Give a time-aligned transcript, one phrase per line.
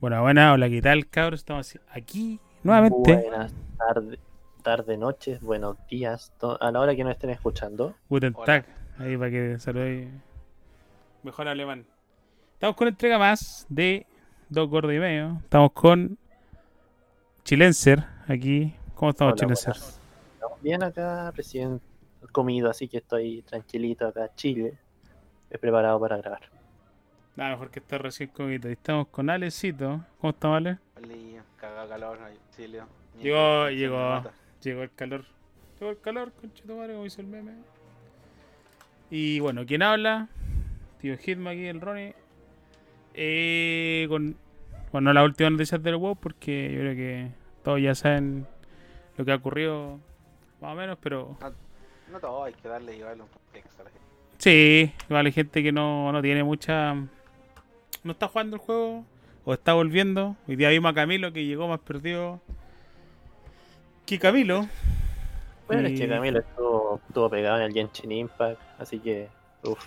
[0.00, 1.40] Bueno, buena, hola, ¿qué tal, cabros?
[1.40, 3.16] Estamos aquí nuevamente.
[3.16, 4.20] Buenas tardes,
[4.62, 7.96] tarde, noches, buenos días, a la hora que nos estén escuchando.
[8.08, 8.46] Guten Hola.
[8.46, 8.66] Tag,
[8.98, 10.08] ahí para que salude
[11.24, 11.84] mejor alemán.
[12.52, 14.06] Estamos con entrega más de
[14.48, 15.40] Dos Gordos y Medio.
[15.42, 16.16] Estamos con
[17.42, 18.72] Chilenser aquí.
[18.94, 19.74] ¿Cómo estamos, Hola, Chilenser?
[19.74, 20.00] buenas.
[20.34, 21.80] Estamos bien acá, recién
[22.30, 24.78] comido, así que estoy tranquilito acá, Chile,
[25.50, 26.57] he preparado para grabar.
[27.38, 28.68] Nada mejor que estar recién comido.
[28.68, 30.04] Y estamos con Alecito.
[30.20, 30.78] ¿Cómo estamos, Ale?
[31.56, 32.88] Caga calor, auxilio.
[33.22, 34.24] Llegó, llegó.
[34.60, 35.24] Llegó el calor.
[35.78, 37.52] Llegó el calor, conchito madre, como dice el meme.
[39.08, 40.26] Y bueno, ¿quién habla?
[41.00, 42.12] Tío Hitman aquí, el Ronnie.
[43.14, 44.36] Eh, con,
[44.90, 47.30] bueno, las últimas noticias del WoW, porque yo creo que
[47.62, 48.48] todos ya saben
[49.16, 50.00] lo que ha ocurrido,
[50.60, 51.38] más o menos, pero
[52.10, 54.06] No todo, hay que darle darle un contexto a la gente.
[54.38, 56.96] sí, igual hay gente que no, no tiene mucha.
[58.04, 59.04] No está jugando el juego,
[59.44, 60.36] o está volviendo.
[60.46, 62.40] Hoy día vimos a Camilo que llegó más perdido
[64.06, 64.66] que Camilo.
[65.66, 69.28] Bueno, es que Camilo estuvo, estuvo pegado en el Genshin Impact, así que,
[69.64, 69.84] uff,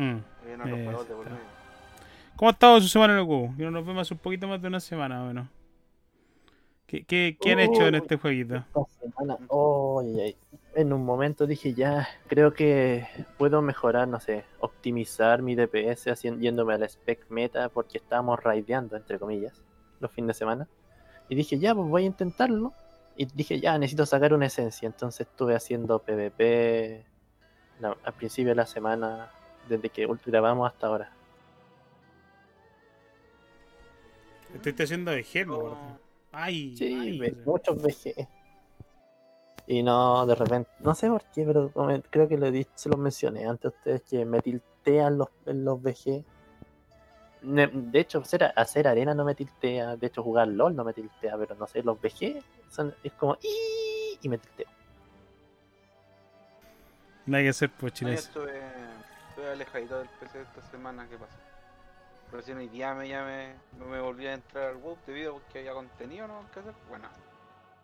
[0.00, 0.16] Mm.
[0.46, 0.96] Eh.
[2.36, 3.52] ¿Cómo ha estado su semana en?
[3.58, 5.46] Yo no nos vemos hace un poquito más de una semana, bueno.
[6.86, 8.56] ¿Qué, qué, qué han hecho en este jueguito?
[8.56, 10.36] esta semana, oh, ay, ay.
[10.74, 13.06] En un momento dije ya, creo que
[13.38, 18.40] puedo mejorar, no sé, optimizar mi DPS haciendo, yéndome a la spec meta porque estábamos
[18.42, 19.60] raideando, entre comillas,
[20.00, 20.68] los fines de semana.
[21.28, 22.72] Y dije ya, pues voy a intentarlo.
[23.16, 24.86] Y dije ya, necesito sacar una esencia.
[24.86, 27.04] Entonces estuve haciendo PvP
[27.80, 29.30] la- al principio de la semana,
[29.68, 31.12] desde que grabamos hasta ahora.
[34.54, 35.60] Estoy haciendo de gel, Oh.
[35.60, 36.00] gordo.
[36.32, 38.28] Ay, Sí, ay, muchos VG.
[39.70, 41.70] Y no, de repente, no sé por qué, pero
[42.10, 45.28] creo que lo he dicho, se los mencioné antes a ustedes que me tiltean los,
[45.44, 46.24] los VG.
[47.42, 51.38] De hecho, hacer, hacer arena no me tiltea, de hecho jugar LOL no me tiltea,
[51.38, 54.66] pero no sé, los VG son, es como "Ii", y me tilteo.
[57.26, 58.24] No hay que hacer pues chiles.
[58.24, 58.60] estuve,
[59.28, 61.36] estuve alejadito del PC esta semana, ¿qué pasó?
[62.32, 65.52] Recién hoy día me, ya me, no me volví a entrar al WoW debido a
[65.52, 66.44] que había contenido, ¿no?
[66.52, 66.74] que hacer?
[66.88, 67.06] Bueno,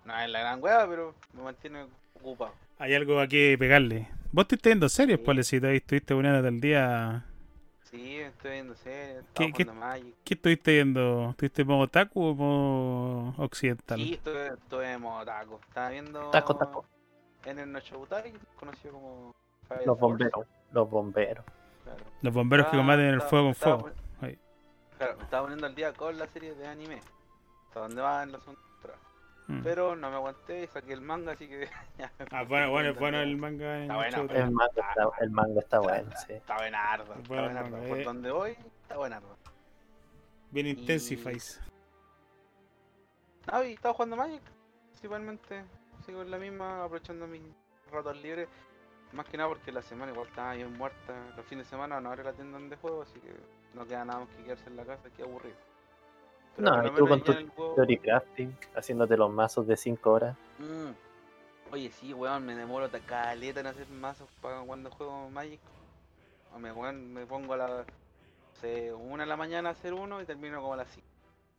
[0.07, 2.53] no es la gran weá, pero me mantiene ocupado.
[2.79, 4.09] Hay algo a que pegarle.
[4.33, 5.25] Vos estuviste viendo series, Sí.
[5.25, 7.25] Polecito, ahí estuviste poniéndote el día.
[7.85, 9.67] Sí, estoy viendo series, ¿Qué- qué-.
[10.25, 11.31] ¿Qué estuviste viendo?
[11.31, 13.99] ¿Estuviste modo otaku o modo occidental?
[13.99, 15.61] Sí, estuve, estuve en modo taco.
[15.69, 16.85] Estaba viendo Taco, taco.
[17.45, 19.35] en el Nochobutai, conocido como
[19.69, 21.45] Fire Los Force, bomberos, los bomberos.
[21.85, 22.05] claro.
[22.23, 23.91] Los bomberos que Ah, combaten el fuego con fuego.
[24.99, 27.01] Claro, me estaba poniendo al día con la serie de anime.
[27.69, 28.61] Hasta donde va en la segunda
[29.49, 29.63] Mm.
[29.63, 31.69] Pero no me aguanté y saqué el manga, así que
[31.99, 34.33] ya me Ah, bueno, bueno, bueno el- manga en Está bueno.
[34.35, 36.33] El manga está, el manga está bueno, sí.
[36.33, 37.89] Está buenardo, está Bueno, buenardo.
[37.89, 38.05] Por eh.
[38.05, 38.51] donde voy,
[38.83, 39.37] está buenardo.
[40.51, 41.61] Bien Y- intensifies.
[43.47, 44.43] Ah, y estaba jugando Magic.
[44.91, 45.65] Principalmente,
[46.05, 47.43] sigo en la misma, aprovechando mis
[47.93, 48.49] ratos libres.
[49.13, 51.15] Más que nada porque la semana igual estaba bien muerta.
[51.37, 53.33] Los fines de semana no abre la tienda de juego, así que
[53.75, 55.57] no queda nada más que quedarse en la casa, qué aburrido.
[56.59, 60.37] No, y tú con tu juego- Theory crafting, haciéndote los mazos de 5 horas.
[60.59, 60.91] Mm.
[61.73, 65.61] Oye, sí, weón, me demoro ta- caleta en hacer mazos para cuando juego Magic.
[66.55, 67.87] O me, weón, me pongo a las
[68.61, 71.07] sé, una de la mañana a hacer uno y termino como a las 5.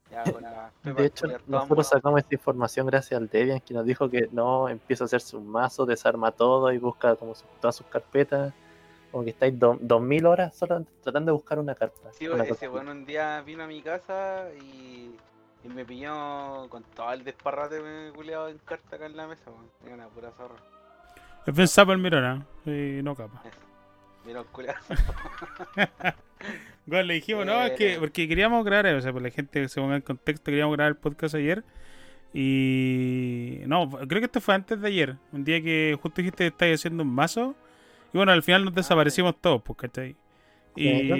[0.10, 4.10] Ya, con la De hecho, nosotros sacamos esta información gracias al Debian que nos dijo
[4.10, 7.86] que no, empieza a hacerse un mazo, desarma todo y busca como su- todas sus
[7.88, 8.54] carpetas.
[9.18, 12.12] Como que estáis do- 2000 horas solo tratando de buscar una carta.
[12.14, 15.10] Sí, una ese weón un día vino a mi casa y,
[15.64, 19.50] y me pilló con todo el desparrate me culiado en carta acá en la mesa,
[19.50, 19.66] weón.
[19.84, 20.54] Era una pura zorra.
[21.48, 22.46] Es bien sapo el Mirona.
[22.64, 23.42] Y no capa.
[23.44, 23.58] Eso.
[24.24, 24.78] Mira, culiado.
[26.86, 28.00] Bueno, le dijimos, no, es que Eh.
[28.00, 30.92] porque queríamos grabar, o sea, por la gente que se ponga en contexto, queríamos grabar
[30.92, 31.64] el podcast ayer.
[32.34, 36.48] Y no, creo que esto fue antes de ayer, un día que justo dijiste que
[36.50, 37.56] estáis haciendo un mazo.
[38.18, 40.16] Y bueno, al final nos desaparecimos todos, pues, ¿cachai?
[40.76, 41.12] Y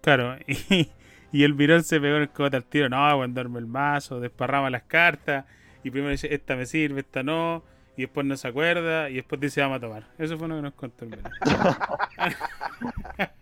[0.00, 0.88] claro, y,
[1.32, 4.20] y el virón se pegó en el cogote al tiro, no, cuando arme el mazo,
[4.20, 5.46] desparrama las cartas,
[5.82, 7.64] y primero dice, esta me sirve, esta no,
[7.96, 10.06] y después no se acuerda, y después dice, vamos a tomar.
[10.16, 11.30] Eso fue lo que nos contó el Mirona.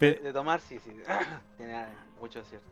[0.00, 0.90] De, tomar, sí, sí.
[1.56, 1.84] Tiene
[2.20, 2.66] mucho cierto.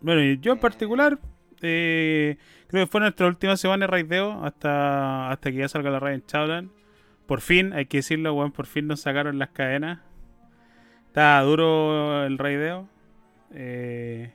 [0.00, 0.60] Bueno, y yo en Eh.
[0.60, 1.18] particular,
[1.62, 2.36] eh,
[2.68, 6.14] creo que fue nuestra última semana de raideo hasta, hasta que ya salga la raid
[6.16, 6.70] en Shadowland.
[7.26, 10.00] Por fin, hay que decirlo, weón, por fin nos sacaron las cadenas.
[11.08, 12.88] Estaba duro el raideo.
[13.52, 14.32] Eh,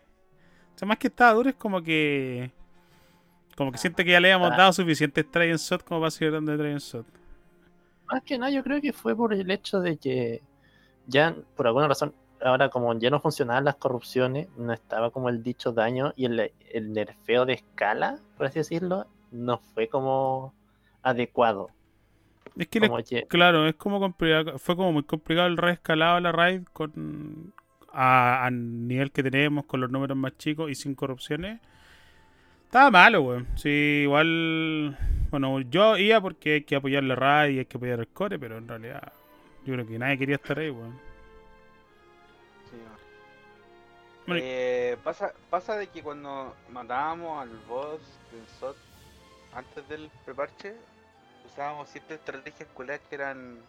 [0.75, 2.51] o sea, más que estaba duro, es como que.
[3.55, 4.57] Como que siento que ya le habíamos Ah.
[4.57, 7.05] dado suficientes try and shot como para seguir dando try and shot.
[8.11, 10.41] Más que nada, yo creo que fue por el hecho de que
[11.07, 15.43] ya, por alguna razón, ahora como ya no funcionaban las corrupciones, no estaba como el
[15.43, 20.53] dicho daño y el, el nerfeo de escala, por así decirlo, no fue como
[21.01, 21.69] adecuado.
[22.57, 26.17] Es que, le- Como que- claro, es como complicado, fue como muy complicado el reescalado
[26.17, 27.53] a la raid con
[27.91, 31.59] a, nivel que tenemos, con los números más chicos y sin corrupciones.
[32.65, 33.47] Estaba malo, weón.
[33.55, 34.97] Sí, igual,
[35.29, 38.39] bueno, yo iba porque hay que apoyar la raid y hay que apoyar el core,
[38.39, 39.13] pero en realidad
[39.65, 40.99] yo creo que nadie quería estar ahí, weón.
[44.27, 48.77] Eh, pasa, pasa de que cuando matábamos al boss del SOT
[49.53, 50.75] antes del preparche,
[51.45, 53.59] usábamos siempre estrategias culeras que eran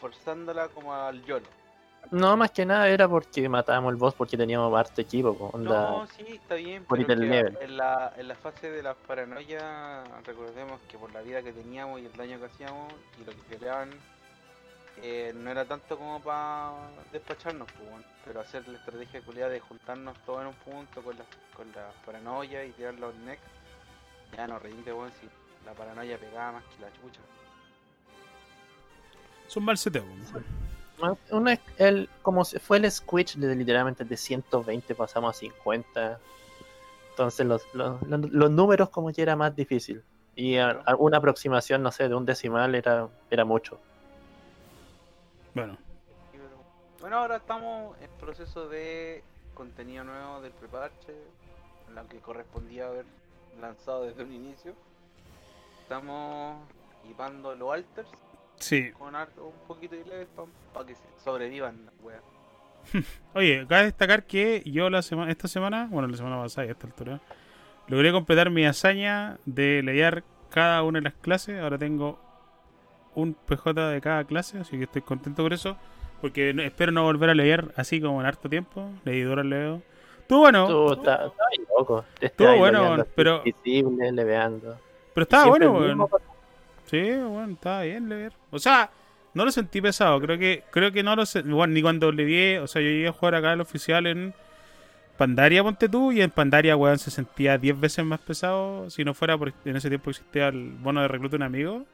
[0.00, 1.46] forzándola como al YOLO.
[2.10, 5.50] No, más que nada era porque matábamos el boss porque teníamos harto equipo.
[5.52, 5.90] onda.
[5.90, 10.80] No, sí, está bien, pero que en la, en la fase de la paranoia, recordemos
[10.88, 13.90] que por la vida que teníamos y el daño que hacíamos y lo que peleaban,
[15.02, 16.72] eh, no era tanto como para
[17.12, 21.16] despacharnos, pues, bueno, pero hacer la estrategia culiada de juntarnos todos en un punto con
[21.16, 21.24] la,
[21.56, 23.38] con la paranoia y tirar los neck,
[24.36, 25.28] ya no rinde, bueno, si
[25.66, 27.20] la paranoia pegaba más que la chucha.
[29.48, 30.04] es un mal seteo,
[31.30, 36.18] Uno es el, como se fue el Squitch de literalmente de 120 pasamos a 50.
[37.10, 40.02] Entonces los, los, los- los números como que era más difícil.
[40.36, 43.80] Y a- a una aproximación, no sé, de un decimal era, era mucho.
[45.60, 45.78] Bueno,
[47.00, 49.22] Bueno, ahora estamos en proceso de
[49.54, 51.14] contenido nuevo del preparche,
[51.94, 53.04] lo que correspondía haber
[53.60, 54.74] lanzado desde un inicio.
[55.82, 56.58] Estamos
[57.04, 58.08] equipando los alters
[58.56, 58.90] sí.
[58.92, 60.26] con harto- un poquito de level
[60.74, 62.22] para que sobrevivan las weas.
[63.34, 66.72] Oye, cabe destacar que yo la semana, esta semana, bueno, la semana pasada y a
[66.72, 67.20] esta altura,
[67.86, 71.60] logré completar mi hazaña de leer cada una de las clases.
[71.60, 72.18] Ahora tengo
[73.14, 75.76] un PJ de cada clase, así que estoy contento por eso.
[76.20, 78.90] Porque espero no volver a leer así como en harto tiempo.
[79.04, 79.82] Leí duro leo.
[80.26, 82.04] Tú bueno, Tú estás ahí loco.
[82.18, 84.76] Te Estuvo bueno, pero- Visible, leveando.
[85.14, 86.10] pero estaba Siempre bueno, weón.
[86.86, 88.32] Sí, bueno, estaba bien leer.
[88.50, 88.90] O sea,
[89.32, 90.20] no lo sentí pesado.
[90.20, 91.50] Creo que creo que no lo sentí.
[91.50, 92.56] Bueno, ni cuando le vi.
[92.56, 94.34] O sea, yo llegué a jugar acá al oficial en
[95.16, 96.12] Pandaria, ponte tú.
[96.12, 98.90] Y en Pandaria, weón, se sentía 10 veces más pesado.
[98.90, 101.84] Si no fuera por en ese tiempo existía el bono de recluta un amigo.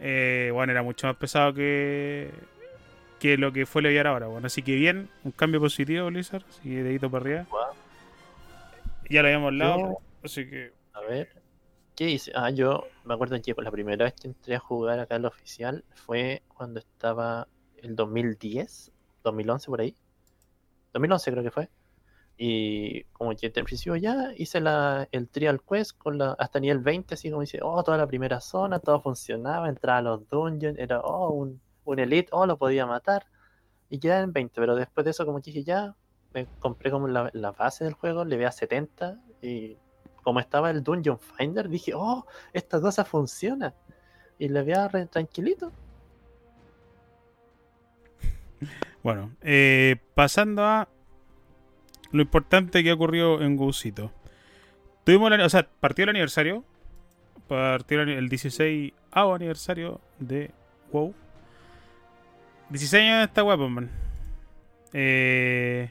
[0.00, 2.30] Eh, bueno, era mucho más pesado que
[3.18, 4.46] que lo que fue leviar ahora, bueno.
[4.46, 6.42] Así que bien, un cambio positivo, Blizzard.
[6.48, 7.46] Así que dedito para arriba.
[9.10, 9.78] Ya lo habíamos hablado.
[9.78, 10.72] Yo- Así que.
[10.94, 11.28] A ver,
[11.96, 12.32] ¿qué hice?
[12.34, 15.84] Ah, yo me acuerdo que la primera vez que entré a jugar acá al oficial
[15.94, 17.46] fue cuando estaba
[17.82, 18.90] el 2010,
[19.22, 19.94] 2011 por ahí.
[20.94, 21.68] 2011 creo que fue.
[22.42, 26.78] Y como que al principio ya hice la, el trial quest con la, hasta nivel
[26.78, 30.78] 20, así como dice, oh, toda la primera zona, todo funcionaba, entraba a los dungeons,
[30.78, 33.26] era, oh, un, un elite, oh, lo podía matar.
[33.90, 35.94] Y quedaba en 20, pero después de eso como dije, ya,
[36.32, 39.76] me compré como la, la base del juego, le a 70 y
[40.22, 43.74] como estaba el Dungeon Finder, dije, oh, esta cosa funciona.
[44.38, 45.72] Y le veía re tranquilito.
[49.02, 50.86] Bueno, eh, pasando a
[52.12, 54.12] lo importante que ocurrió en Gusito.
[55.04, 56.64] Tuvimos, la- o sea, partió el aniversario.
[57.48, 58.92] Partió el, el 16
[59.34, 60.50] aniversario de
[60.92, 61.14] WoW.
[62.68, 63.90] 16 años de esta web, man.
[64.92, 65.90] Eh,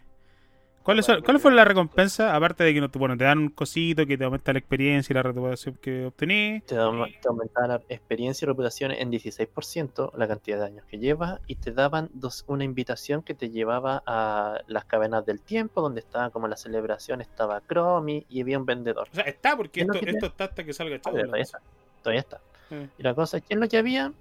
[0.84, 2.36] ¿cuáles son- ¿Cuál fue la recompensa?
[2.36, 5.16] Aparte de que no, bueno, te dan un cosito que te aumenta la experiencia y
[5.16, 6.64] la reputación que obtenís.
[6.66, 6.82] Te, te
[7.28, 11.72] aumentaba la experiencia y reputación en 16%, la cantidad de años que llevas, y te
[11.72, 16.48] daban dos, una invitación que te llevaba a las cavernas del tiempo, donde estaba como
[16.48, 19.08] la celebración, estaba Chromie y había un vendedor.
[19.12, 21.22] O sea, está porque esto, está hasta que salga Ah, Shadow.
[21.26, 21.60] todavía está.
[22.02, 22.42] Todavía está.
[22.72, 22.88] Eh.
[22.98, 24.12] Y la cosa es que en lo que había,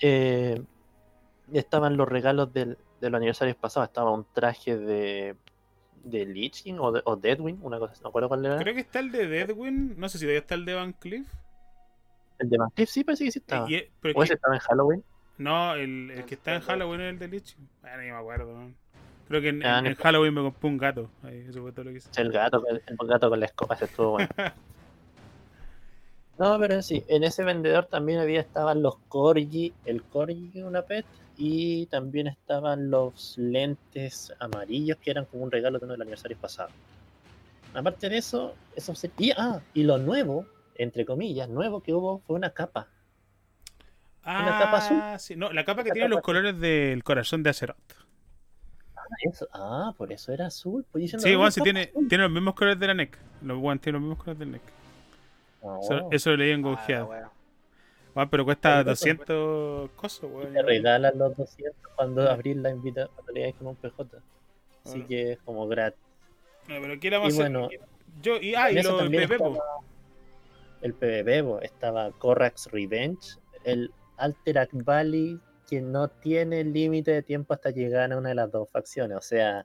[0.00, 0.60] eh,
[1.52, 3.88] estaban los regalos del, de los aniversarios pasados.
[3.88, 5.34] Estaba un traje de,
[6.04, 8.58] de Lich King o, de, o Deadwing, una cosa, no acuerdo cuál era.
[8.58, 9.94] Creo que está el de Deadwin.
[9.98, 11.26] No sé si todavía está el de Van Cliff.
[12.38, 13.70] El de Van Cleef sí parece que sí estaba.
[13.70, 15.04] Y- es o ese estaba en Halloween.
[15.38, 17.56] no, el, el que está en Halloween es el de Lich.
[17.82, 18.54] Bueno, ni me acuerdo.
[18.54, 18.74] man.
[19.28, 21.10] Creo que en, Ah, en- no en Halloween me compré un gato.
[21.22, 22.08] Ahí, eso fue todo lo que hice.
[22.20, 24.28] El gato, con- el gato con la escoba, ese estuvo bueno.
[26.38, 30.68] No, pero sí, en ese vendedor también había estaban los corgi, el corgi que era
[30.68, 31.04] una pet,
[31.38, 36.04] y también estaban los lentes amarillos que eran como un regalo de uno de los
[36.04, 36.72] aniversarios pasados.
[37.74, 39.10] Aparte de eso, eso se...
[39.18, 42.88] y, ah, y lo nuevo, entre comillas, nuevo que hubo fue una capa.
[44.24, 45.02] Ah, capa azul?
[45.20, 45.36] sí.
[45.36, 47.76] No, la capa que La tiene los colores del corazón de Azeroth.
[48.96, 50.84] Ah, eso, ah, por eso era azul.
[50.90, 52.08] Pues Sí, ah, bueno, sí tiene, azul.
[52.08, 53.16] tiene los mismos colores de la NEC.
[53.42, 54.62] Los bueno, tiene los mismos colores del NEC.
[55.60, 56.70] Oh, Eso, eso lo leí en Ah,
[57.06, 57.30] la
[58.18, 60.52] Weón, pero cuesta Oye, 200 cosas, weón.
[60.52, 63.14] Te regalan los 200 cuando abrís la invitación,
[63.58, 64.02] con un PJ.
[64.84, 65.06] Así Bueno.
[65.06, 66.00] que es como gratis.
[66.66, 67.52] No, pero ¿qué vamos Y hacer?
[67.52, 67.68] bueno,
[68.20, 69.04] Yo, y, ah, y lo po.
[69.04, 69.04] estaba
[70.80, 77.70] el PvP, estaba Corrax Revenge, el Alterac Valley, que no tiene límite de tiempo hasta
[77.70, 79.16] llegar a una de las dos facciones.
[79.16, 79.64] O sea,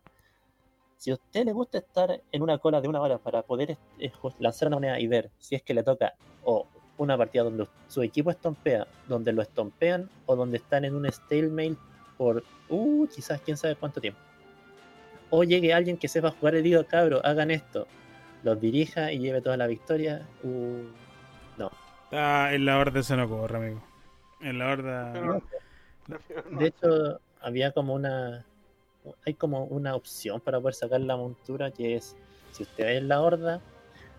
[0.98, 4.12] si a usted le gusta estar en una cola de una hora para poder eh,
[4.38, 8.02] lanzar una moneda y ver si es que le toca o una partida donde su
[8.02, 11.78] equipo estompea, donde lo estompean o donde están en un stalemate
[12.18, 14.20] por, uh, quizás quién sabe cuánto tiempo.
[15.30, 17.88] O llegue alguien que sepa jugar y diga, cabro, hagan esto,
[18.44, 20.28] los dirija y lleve toda la victoria.
[20.44, 20.84] Uh,
[22.16, 23.84] Ah, en la horda se no corre, amigo.
[24.40, 25.14] En la horda.
[25.14, 25.42] No
[26.60, 28.46] De hecho, había como una.
[29.26, 32.16] Hay como una opción para poder sacar la montura que es:
[32.52, 33.62] si usted ve en la horda,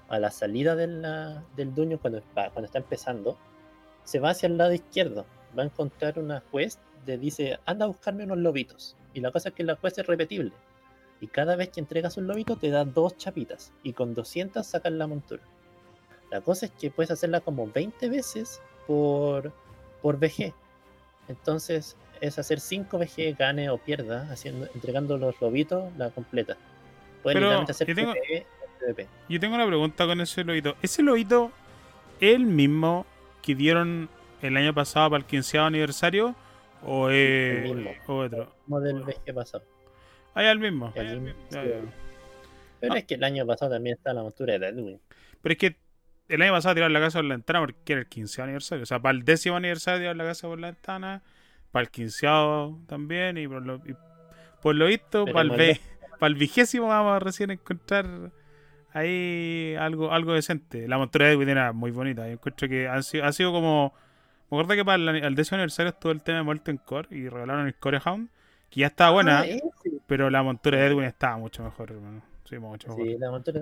[0.08, 3.38] a la salida de la- del dueño, cuando, cuando está empezando,
[4.04, 5.25] se va hacia el lado izquierdo.
[5.58, 8.96] Va a encontrar una quest de dice: anda a buscarme unos lobitos.
[9.14, 10.52] Y la cosa es que la quest es repetible.
[11.20, 13.73] Y cada vez que entregas un lobito, te da dos chapitas.
[13.82, 15.42] Y con 200 sacas la montura.
[16.30, 19.52] La cosa es que puedes hacerla como 20 veces por,
[20.02, 20.52] por VG.
[21.28, 26.56] Entonces es hacer 5 VG, gane o pierda, haciendo, entregando los lobitos, la completa.
[27.23, 28.12] Puedes Pero hacer yo tengo-
[28.78, 29.09] PvP.
[29.28, 30.76] Yo tengo una pregunta con ese lobito.
[30.83, 31.50] ¿Ese lobito
[32.21, 33.07] es el mismo
[33.43, 34.09] que dieron
[34.43, 36.35] el año pasado para el 15 aniversario?
[36.83, 37.90] ¿O es el mismo.
[38.07, 38.54] o otro?
[38.64, 39.64] Como del VG pasado.
[40.35, 40.93] Ah, ya el mismo.
[40.95, 41.40] El mismo.
[41.50, 42.99] Pero Ah.
[42.99, 45.00] es que el año pasado también está la montura de Edwin.
[45.40, 45.76] Pero es que
[46.28, 48.83] el año pasado tiraron la casa por la ventana porque era el 15 aniversario.
[48.83, 51.23] O sea, para el décimo aniversario tiraron la casa por la ventana.
[51.71, 52.26] Para el 15
[52.87, 53.38] también.
[53.38, 53.95] Y por lo, y
[54.62, 55.81] por lo visto, para el, ve-
[56.21, 58.07] para el vigésimo vamos a recién encontrar
[58.94, 60.88] ahí algo, algo decente.
[60.88, 62.26] La montura de Edwin era muy bonita.
[62.26, 63.92] Yo encuentro que ha sido, ha sido como.
[64.50, 67.28] Me acuerdo que para el, el décimo aniversario estuvo el tema de Molten Core y
[67.28, 68.28] regalaron el Core Hound.
[68.70, 69.44] Que ya estaba buena, Ah,
[70.06, 72.22] pero la montura de Edwin estaba mucho mejor, hermano.
[72.48, 73.04] Sí, mucho mejor.
[73.06, 73.60] Sí, la montura.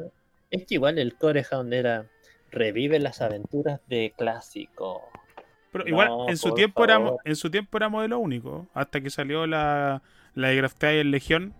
[0.51, 2.07] Es que igual el Core Hound era.
[2.51, 5.01] Revive las aventuras de clásico.
[5.73, 9.09] Pero No, igual en su tiempo era en su tiempo era modelo único, hasta que
[9.09, 10.03] salió la,
[10.35, 11.55] la de Crafteada en Legión,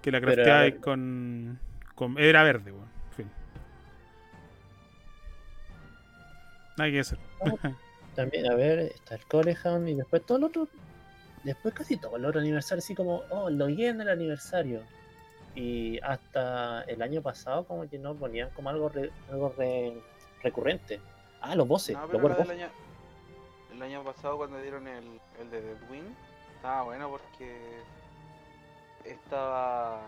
[0.00, 0.76] que la verde.
[0.80, 1.58] con,
[1.94, 2.93] con era verde, weón.
[6.76, 7.18] Nada que hacer.
[8.14, 10.68] También, a ver, está el Core Hound y después todo el otro.
[11.42, 14.82] Después casi todo el otro aniversario, así como, oh, lo guía en el aniversario.
[15.54, 20.00] Y hasta el año pasado, como que no ponían como algo, re- algo re-
[20.42, 21.00] recurrente.
[21.40, 22.68] Ah, los voces, No, los año,
[23.72, 26.16] el año pasado cuando dieron el, el de Deadwing,
[26.56, 27.82] estaba bueno porque
[29.04, 30.02] estaba...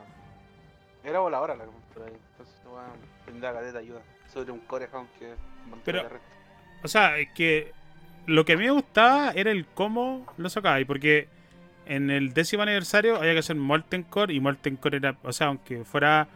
[1.04, 2.88] Era voladora la computadora entonces bueno,
[3.26, 4.00] brindaba caleta ayuda
[4.32, 5.34] sobre un core hound que
[5.68, 6.08] montó Pero- la.
[6.82, 7.72] O sea, es que
[8.26, 10.80] lo que a mí me gustaba era el cómo lo sacaba.
[10.80, 11.28] Y porque
[11.86, 14.34] en el décimo aniversario había que hacer Molten Core.
[14.34, 16.28] Y Molten Core era, o sea, aunque fuera.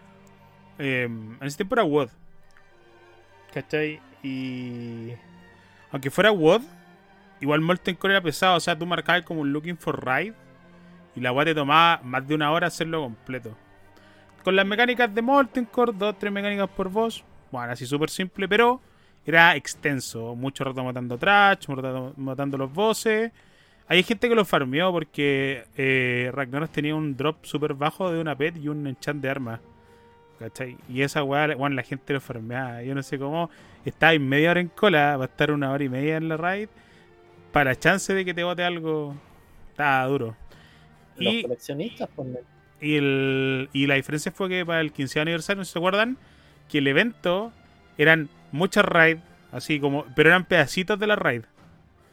[0.78, 2.11] eh, en ese tiempo era WOD.
[3.52, 4.00] ¿Cachai?
[4.23, 5.12] Y.
[5.92, 6.62] Aunque fuera WOD,
[7.40, 8.56] igual Molten Core era pesado.
[8.56, 10.35] O sea, tú marcabas como un Looking for Ride.
[11.16, 13.56] Y la weá te tomaba más de una hora hacerlo completo.
[14.44, 17.25] Con las mecánicas de Molten Core, dos, tres mecánicas por voz.
[17.50, 18.80] Bueno, así súper simple, pero
[19.26, 20.34] era extenso.
[20.34, 23.32] Mucho rato matando trash, mucho rato matando los bosses.
[23.88, 28.36] Hay gente que lo farmeó porque eh, Ragnaros tenía un drop súper bajo de una
[28.36, 29.60] pet y un enchant de armas.
[30.38, 30.78] ¿Cachai?
[30.88, 32.82] Y esa weá, bueno, la gente lo farmeaba.
[32.82, 33.50] Yo no sé cómo.
[33.84, 36.36] Estaba en media hora en cola, va a estar una hora y media en la
[36.36, 36.68] raid.
[37.52, 39.14] Para chance de que te bote algo.
[39.70, 40.36] Estaba duro.
[41.16, 42.28] Los Y coleccionistas, pues,
[42.80, 46.16] y, el, y la diferencia fue que para el 15 aniversario, ¿no se acuerdan?
[46.68, 47.52] Que el evento
[47.98, 51.42] eran muchas raids, así como, pero eran pedacitos de la raid.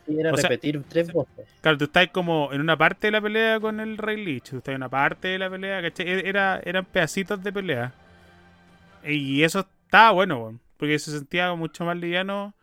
[0.06, 1.48] sí, era o sea, repetir tres voces.
[1.62, 4.58] Claro, tú estás como en una parte de la pelea con el Rey Lich, tú
[4.58, 6.08] estás en una parte de la pelea, ¿cachai?
[6.08, 7.94] E- Era, eran pedacitos de pelea.
[9.04, 12.54] Y eso estaba bueno, porque se sentía mucho más liviano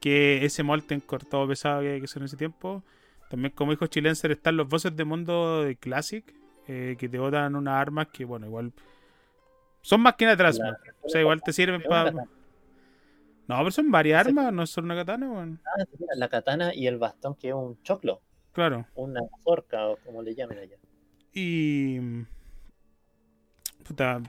[0.00, 2.84] que ese Molten Core todo pesado que que hacer en ese tiempo.
[3.30, 6.24] También, como dijo Chilenser, están los bosses de mundo de Classic,
[6.68, 8.72] eh, que te botan unas armas que, bueno, igual
[9.82, 12.24] son más que La- o sea, igual te sirven una para.
[13.46, 15.60] No, pero son varias armas, no es solo una katana, weón.
[15.66, 18.22] Ah, mira, la katana y el bastón que es un choclo,
[18.52, 18.86] Claro.
[18.94, 20.76] una forca o como le llamen allá.
[21.32, 21.98] Y.
[23.86, 24.22] Puta.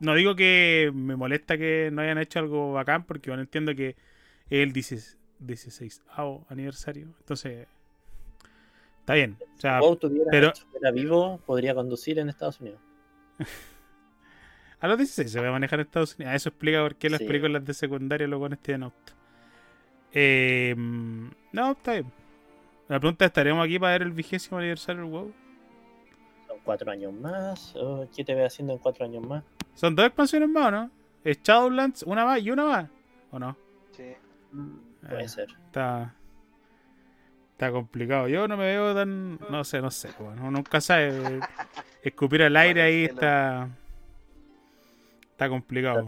[0.00, 3.90] No digo que me molesta que no hayan hecho algo bacán, porque bueno, entiendo que
[4.48, 6.00] es el 16
[6.48, 7.08] aniversario.
[7.18, 7.66] Entonces.
[9.00, 9.36] Está bien.
[9.56, 12.80] O sea, o tuviera pero- estuviera vivo, podría conducir en Estados Unidos.
[14.80, 16.32] a los 16 se va a manejar en Estados Unidos.
[16.32, 17.26] Ah, Eso explica por qué las Sí.
[17.26, 19.12] películas de secundaria los buenos tienen auto.
[20.12, 22.12] Eh, no, está bien.
[22.88, 25.32] La pregunta es, ¿estaremos aquí para ver el vigésimo aniversario del WoW?
[26.46, 27.74] Son cuatro años más.
[27.76, 29.44] Oh, ¿Qué te ve haciendo en cuatro años más?
[29.74, 30.90] Son dos expansiones más, ¿o ¿no?
[31.24, 32.90] Es Shadowlands, una más y una más.
[33.30, 33.56] ¿O no?
[33.92, 34.04] Sí.
[35.06, 35.48] Puede Eh, ser.
[35.66, 36.14] Está.
[37.52, 38.28] Está complicado.
[38.28, 39.38] Yo no me veo tan.
[39.50, 40.08] No sé, no sé.
[40.18, 41.10] Bueno, uno nunca sabe.
[42.02, 43.68] Escupir al aire ahí está.
[45.38, 46.04] Está complicado.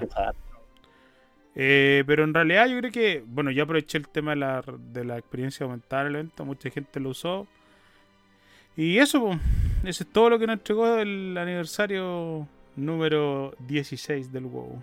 [1.54, 5.04] Eh, pero en realidad yo creo que, bueno, yo aproveché el tema de la, de
[5.04, 7.46] la experiencia aumentada del evento, mucha gente lo usó.
[8.76, 9.38] Y eso, pues,
[9.84, 14.82] eso es todo lo que nos entregó el aniversario número 16 del WoW.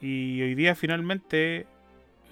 [0.00, 1.66] Y hoy día finalmente,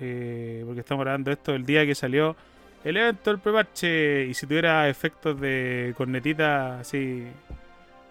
[0.01, 2.37] eh, porque estamos grabando esto, el día que salió
[2.85, 7.27] el evento del preparche, y si tuviera efectos de cornetita así,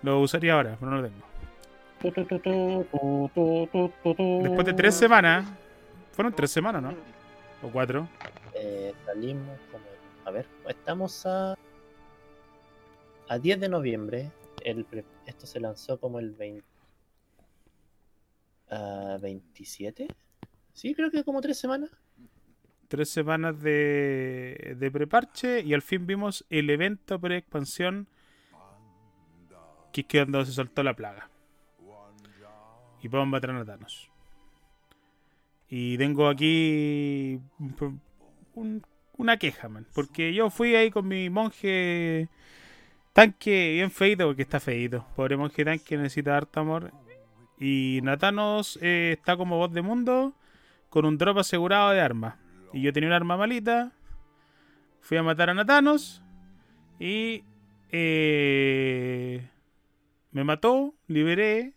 [0.03, 1.32] lo usaría ahora, pero no lo tengo.
[4.41, 5.47] Después de tres semanas,
[6.11, 6.93] fueron tres semanas, ¿no?
[7.61, 8.09] O cuatro.
[8.53, 9.85] Eh, salimos como.
[10.25, 11.55] A ver, estamos a.
[13.29, 14.31] A 10 de noviembre.
[14.63, 14.85] El,
[15.25, 16.63] esto se lanzó como el 20.
[18.69, 20.07] ah, 27.
[20.73, 21.89] Sí, creo que como tres semanas.
[22.89, 28.07] Tres semanas de, de preparche y al fin vimos el evento pre-expansión
[29.93, 31.29] que es que cuando se soltó la plaga.
[33.03, 34.09] Y podemos matar a Thanos.
[35.69, 37.39] Y tengo aquí
[38.55, 38.81] un-
[39.17, 39.85] una queja, man.
[39.93, 42.29] Porque yo fui ahí con mi monje
[43.11, 45.05] tanque bien feito, porque está feito.
[45.15, 46.91] Pobre monje tanque necesita harto amor.
[47.59, 50.33] Y Natanos eh, está como voz de mundo
[50.89, 52.35] con un drop asegurado de armas.
[52.71, 53.91] Y yo tenía un arma malita.
[55.01, 56.21] Fui a matar a Natanos.
[56.99, 57.43] Y
[57.91, 59.49] eh,
[60.31, 61.73] me mató, liberé.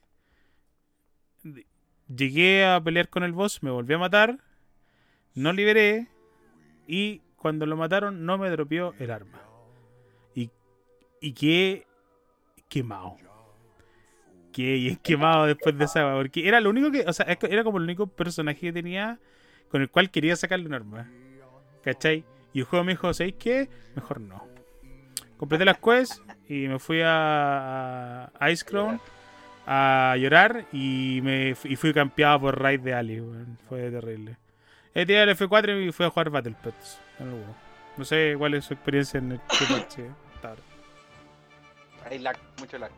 [2.14, 4.38] Llegué a pelear con el boss, me volví a matar.
[5.34, 6.08] No liberé.
[6.86, 9.42] Y cuando lo mataron, no me dropeó el arma.
[10.34, 10.50] Y,
[11.20, 11.86] y quedé
[12.68, 13.16] quemado.
[14.52, 16.14] Quedé quemado después de esa.
[16.14, 17.04] Porque era lo único que.
[17.06, 19.19] O sea, era como el único personaje que tenía
[19.69, 21.10] con el cual quería sacarle un arma.
[21.82, 22.25] ¿Cachai?
[22.52, 23.69] Y el juego me dijo, ¿sabéis qué?
[23.95, 24.47] Mejor no.
[25.36, 29.00] Completé las quests y me fui a, a Ice Crown
[29.66, 33.20] a llorar y me y fui campeado por raid de Ali.
[33.20, 33.58] weón.
[33.68, 34.36] Fue terrible.
[34.94, 36.98] He tirado el F4 y fui a jugar Battle Pets.
[37.18, 37.54] en el WoW.
[37.98, 40.06] No sé cuál es su experiencia en el parche.
[42.08, 42.90] Hay lag, mucho lag.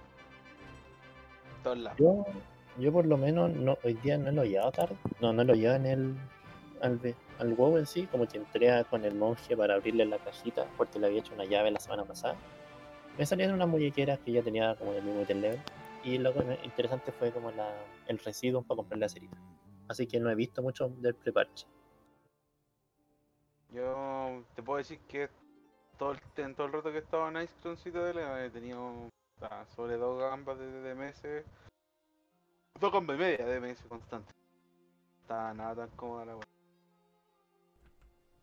[1.62, 1.98] Todos lados.
[1.98, 2.26] Yo,
[2.78, 4.96] yo por lo menos no, hoy día no lo he llevado tarde.
[5.20, 6.14] No, no lo llevo en el
[6.82, 7.00] al,
[7.40, 10.66] al WoW en sí, como que entré a- con el monje para abrirle la cajita
[10.76, 12.36] porque le había hecho una llave la semana pasada.
[13.18, 15.58] Me salieron unas muñequeras que ya tenía como del mismo item level.
[16.08, 17.70] Y lo me- interesante fue como la,
[18.06, 19.36] el residuo para comprar la cerita.
[19.88, 21.66] Así que no he visto mucho del preparche.
[23.70, 25.28] Yo te puedo decir que
[25.98, 29.10] todo el, en todo el rato que he estado en Ice Crown Citadel he tenido
[29.42, 31.44] ah, sobre dos gambas de DMS.
[32.80, 34.32] Dos gambas y media de DMS constante.
[35.20, 36.46] Está nada tan cómoda la wea.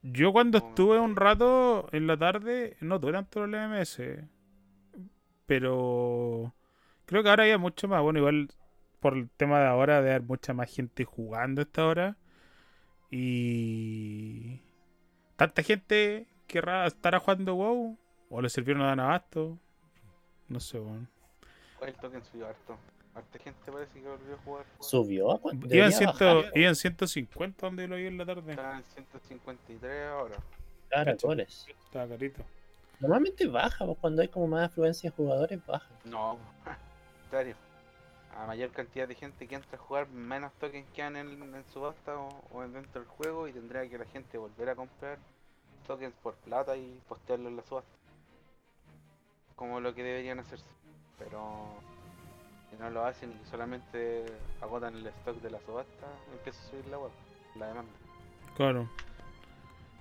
[0.03, 4.01] Yo cuando estuve un rato en la tarde no tuve tanto el MS.
[5.47, 6.53] Pero
[7.05, 8.01] creo que ahora hay mucho más.
[8.01, 8.49] Bueno, igual
[8.99, 12.17] por el tema de ahora de haber mucha más gente jugando a esta hora.
[13.11, 14.61] Y
[15.35, 17.97] tanta gente querrá estar jugando WoW.
[18.29, 19.59] O le sirvieron a dan abasto.
[20.47, 21.07] No sé, bueno.
[21.81, 22.77] El token subió harto.
[23.13, 24.65] Harta gente parece que volvió a jugar.
[24.79, 25.31] ¿Subió?
[25.31, 25.73] ¿A cuánto?
[25.73, 28.51] Iban, ciento, iban 150 donde lo vi en la tarde.
[28.51, 30.35] Está en 153 ahora.
[30.89, 31.67] Caracoles.
[31.85, 32.43] Estaba carito.
[32.99, 35.87] Normalmente baja, pues, cuando hay como más afluencia de jugadores, baja.
[36.05, 36.37] No,
[38.37, 42.17] A mayor cantidad de gente que entra a jugar, menos tokens quedan en, en subasta
[42.17, 45.17] o, o en dentro del juego y tendría que la gente volver a comprar
[45.87, 47.97] tokens por plata y postearlo en la subasta.
[49.55, 50.65] Como lo que deberían hacerse.
[51.17, 51.65] Pero
[52.69, 54.25] si no lo hacen y solamente
[54.61, 57.11] agotan el stock de la subasta, empieza a subir la web,
[57.55, 57.91] la demanda.
[58.55, 58.89] Claro.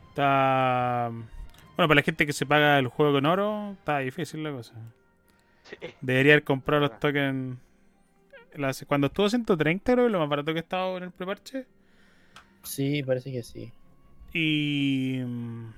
[0.08, 1.10] Está.
[1.76, 4.74] Bueno, para la gente que se paga el juego con oro, está difícil la cosa.
[5.64, 5.77] Sí.
[6.00, 7.59] Debería haber comprado los tokens.
[8.87, 11.66] Cuando estuvo 130, creo que lo más barato que estaba en el preparche.
[12.62, 13.72] Sí, parece que sí.
[14.33, 15.20] Y.
[15.24, 15.72] mm,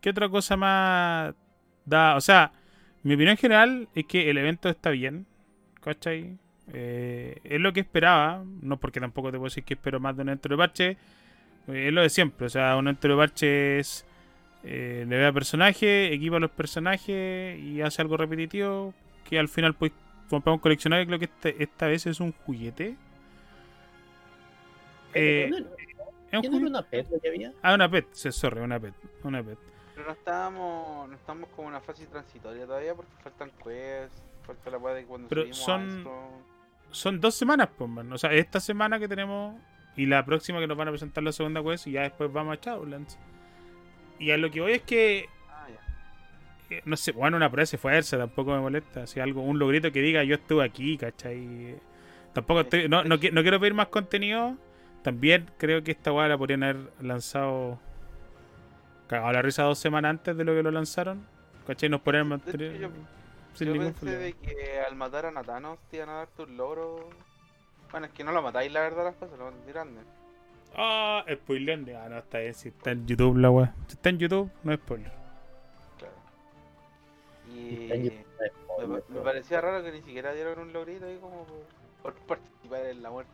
[0.00, 1.34] ¿Qué otra cosa más
[1.84, 2.16] da?
[2.16, 2.52] O sea,
[3.02, 5.26] mi opinión general es que el evento está bien.
[5.80, 6.38] ¿Cachai?
[6.72, 8.44] Eh, es lo que esperaba.
[8.62, 10.90] No porque tampoco te puedo decir que espero más de un evento de parche.
[11.68, 12.46] Eh, es lo de siempre.
[12.46, 14.06] O sea, un evento de parche es.
[14.68, 18.92] Eh, le ve a personajes, equipa a los personajes y hace algo repetitivo.
[19.28, 19.92] Que al final pues
[20.28, 21.06] comprar un coleccionario.
[21.06, 22.96] Creo que este- esta vez es un juguete.
[25.14, 25.66] Eh, es un
[26.30, 27.52] ¿Quién era juguito- una pet lo que había?
[27.62, 28.94] Ah, una pet, sí, sorry, una pet.
[29.22, 29.58] Una pet.
[29.94, 34.70] Pero no estábamos, no estamos como en una fase transitoria todavía porque faltan quests, falta
[34.70, 36.46] la de cuando Pero subimos son-.
[36.90, 38.12] Son dos semanas, pues, man.
[38.12, 39.56] O sea, esta semana que tenemos
[39.96, 42.56] y la próxima que nos van a presentar la segunda quest y ya después vamos
[42.58, 43.18] a Shadowlands.
[44.18, 46.76] Y a lo que voy es que Ah, ya.
[46.76, 49.06] eh, no sé, bueno, una prueba de fuerza tampoco me molesta.
[49.06, 51.76] Si algo, un logrito que diga yo estuve aquí, ¿cachai?
[52.32, 54.56] Tampoco estoy, no, no, no quiero pedir más contenido.
[55.02, 57.78] También creo que esta weá la podrían haber lanzado
[59.06, 61.26] cagado la risa dos semanas antes de lo que lo lanzaron.
[61.66, 61.88] ¿Cachai?
[61.88, 62.88] Nos hecho, mantener yo-
[63.54, 64.22] sin Yo ningún pensé problema.
[64.24, 67.02] de que al matar a Thanos te iban a dar tus logros.
[67.90, 70.00] Bueno, es que no lo matáis, la verdad, las cosas, lo matáis grande.
[70.76, 71.98] Ah, spoileando.
[71.98, 72.54] Ah, no, está bien.
[72.54, 73.74] Si está en YouTube la weá.
[73.86, 75.12] Si está en YouTube, no es spoiler.
[75.98, 76.14] Claro.
[77.48, 77.88] Y
[78.86, 81.46] me, parecía raro que ni siquiera dieron un logrito ahí como
[82.02, 83.32] por, por participar en la muerte.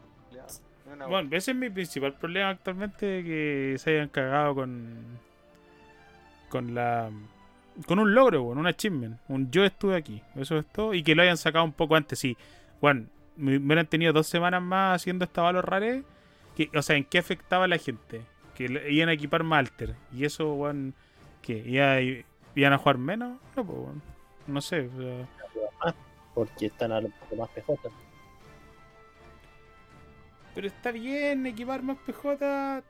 [0.92, 5.20] una Bueno, ese es mi principal problema actualmente, que se hayan cagado con
[6.48, 7.11] con la
[7.87, 11.14] con un logro, bueno, un achievement, un yo estuve aquí, eso es todo, y que
[11.14, 12.37] lo hayan sacado un poco antes, sí.
[12.81, 16.05] Bueno, me me hubieran tenido dos semanas más haciendo esta valor rare,
[16.57, 18.23] que, o sea, ¿en qué afectaba a la gente?
[18.55, 20.93] Que le- iban a equipar más alter, y eso, bueno,
[21.41, 22.01] que ¿Iba-
[22.55, 24.01] iban a jugar menos, no, pues, bueno,
[24.47, 25.29] no sé, o sea,
[25.85, 25.95] Ah,
[26.35, 27.73] porque están a lo más PJ.
[30.55, 32.83] Pero está bien equipar más PJ.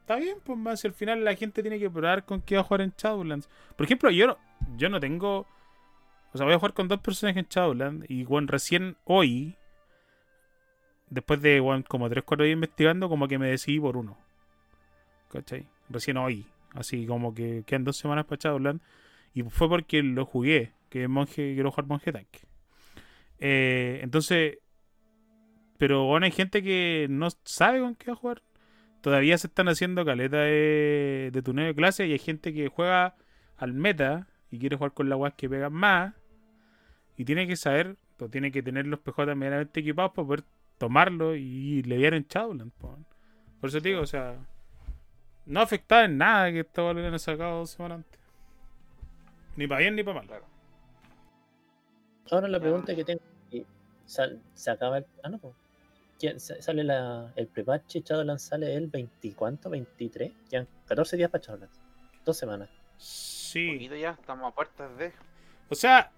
[0.00, 2.62] Está bien, pues más si al final la gente tiene que probar con qué va
[2.62, 3.48] a jugar en Shadowlands.
[3.76, 4.38] Por ejemplo, yo no,
[4.76, 5.46] yo no tengo.
[6.32, 8.06] O sea, voy a jugar con dos personajes en Shadowlands.
[8.10, 9.56] Y bueno, recién hoy,
[11.10, 14.16] después de como 3-4 días investigando, como que me decidí por uno.
[15.32, 15.66] ¿Cachai?
[15.88, 16.46] Recién hoy.
[16.72, 18.82] Así como que quedan dos semanas para Shadowlands.
[19.34, 20.72] Y fue porque lo jugué.
[20.88, 22.40] Que monje, quiero jugar monje tanque.
[23.38, 24.58] Eh, entonces,
[25.78, 28.42] pero bueno, hay gente que no sabe con qué va a jugar.
[29.00, 33.16] Todavía se están haciendo caleta de, de de clase y hay gente que juega
[33.56, 36.14] al meta y quiere jugar con las weas que pegan más.
[37.16, 40.44] Y tiene que saber, o tiene que tener los PJ medianamente equipados para poder
[40.80, 42.72] tomarlo y leviar en Shadowlands.
[42.78, 42.96] po.
[43.60, 44.34] Por eso te digo, o sea,
[45.44, 48.18] no afectaba en nada que esta lo hubieran sacado dos semanas antes.
[49.56, 50.26] Ni para bien ni para mal.
[50.26, 50.46] Claro.
[52.30, 53.66] Ahora la pregunta que tengo y
[54.06, 55.06] sal- se acaba el.
[55.22, 55.54] Ah, no, pues.
[56.18, 59.68] ¿Quién- sa- Sale la, el prepache Shadowlands sale el 20, ¿cuánto?
[59.68, 60.32] 23.
[60.48, 61.78] Ya 14 días para Shadowlands.
[62.24, 62.70] Dos semanas.
[62.96, 63.72] Sí.
[63.74, 65.12] Poquito ya, estamos a puertas de.
[65.68, 66.10] O sea,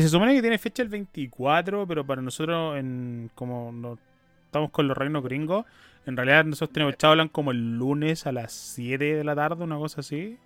[0.00, 3.98] se supone que tiene fecha el 24, pero para nosotros, en como no,
[4.46, 5.66] estamos con los reinos gringos,
[6.06, 9.76] en realidad nosotros tenemos Shadowland como el lunes a las 7 de la tarde, una
[9.76, 10.38] cosa así.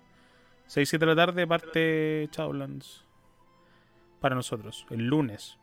[0.67, 3.05] 6, 7 de la tarde parte Shadowlands.
[4.19, 5.57] Para nosotros, el lunes.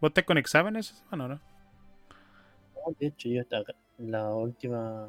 [0.00, 1.40] ¿Vos estás con exámenes esa semana no?
[2.74, 3.62] No, de hecho, yo hasta
[3.98, 5.08] la última.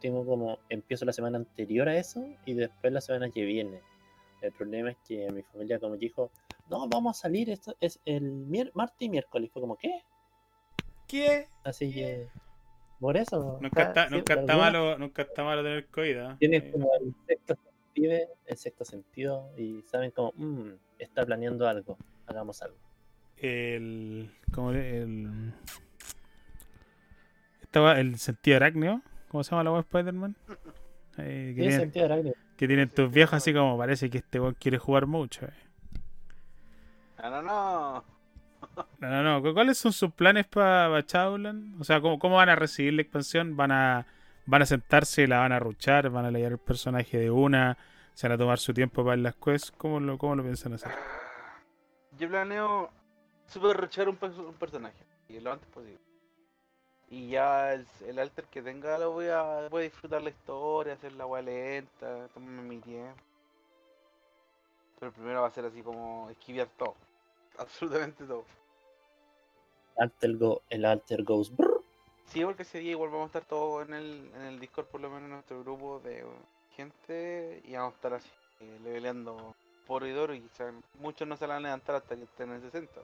[0.00, 0.58] Tengo como.
[0.68, 3.80] Empiezo la semana anterior a eso y después la semana que viene.
[4.42, 6.30] El problema es que mi familia, como dijo,
[6.70, 7.50] no, vamos a salir.
[7.50, 9.50] Esto es el mier- martes y miércoles.
[9.52, 10.02] Fue como, ¿qué?
[11.08, 11.48] ¿Qué?
[11.64, 12.28] Así que.
[13.00, 13.58] Por eso.
[13.60, 16.36] Nunca está, sí, nunca malo, nunca está malo tener COVID, ¿ah?
[16.38, 21.68] Tienen Eh, como el sexto sentido, el sexto sentido y saben como, "Mm, está planeando
[21.68, 22.76] algo, hagamos algo.
[23.36, 24.30] el.
[24.54, 25.52] ¿Cómo le- el.
[27.62, 29.02] Estaba el sentido arácneo.
[29.28, 30.36] ¿Cómo se llama la web Spider-Man?
[31.18, 32.34] Eh, que, Tiene tiene- sentido arácnido.
[32.58, 35.46] que tienen tus viejos así como parece que este weón quiere jugar mucho.
[35.46, 35.50] eh.
[37.22, 38.04] No, no, no.
[38.98, 39.42] No, no, no.
[39.42, 41.80] ¿Cu- ¿Cuáles son sus planes para Shadowland?
[41.80, 43.56] O sea, ¿cómo, ¿cómo van a recibir la expansión?
[43.56, 44.06] ¿Van a,
[44.46, 46.08] ¿Van a sentarse, la van a ruchar?
[46.10, 47.76] ¿Van a leer el personaje de una?
[48.14, 49.72] ¿Se van a tomar su tiempo para las quests?
[49.72, 50.92] ¿Cómo lo, cómo lo piensan hacer?
[52.18, 52.90] Yo planeo
[53.46, 56.00] super ruchar un personaje y lo antes posible.
[57.08, 60.92] Y ya el, el alter que tenga lo voy a, voy a disfrutar la historia,
[60.94, 63.20] hacer la agua lenta, tomarme mi tiempo.
[64.98, 66.96] Pero primero va a ser así como esquivar todo.
[67.58, 68.44] Absolutamente todo.
[69.98, 71.54] Alter go, el alter goes.
[71.54, 71.80] brr.
[72.26, 75.00] Sí, porque ese día igual vamos a estar todos en el, en el Discord, por
[75.00, 76.24] lo menos en nuestro grupo de
[76.76, 78.28] gente, y vamos a estar así,
[78.60, 79.54] eh, leveleando
[79.86, 82.50] por y duro, y quizás muchos no se la van a levantar hasta que estén
[82.50, 83.00] en 60.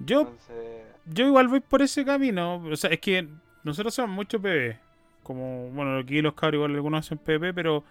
[0.00, 2.62] Yo Entonces, yo igual voy por ese camino.
[2.70, 3.28] O sea, es que
[3.64, 4.78] nosotros somos mucho PvP.
[5.22, 7.84] Como, bueno, aquí los cabros igual algunos hacen PvP, pero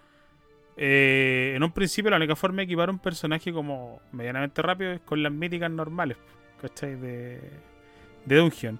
[0.80, 5.00] eh, en un principio la única forma de equipar un personaje como medianamente rápido es
[5.00, 6.16] con las míticas normales,
[6.62, 6.94] ¿cachai?
[6.94, 7.40] De,
[8.24, 8.78] de Dungeon.